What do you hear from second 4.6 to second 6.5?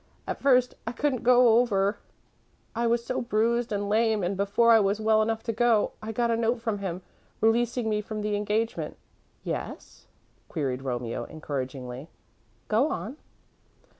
I was well enough to go, I got a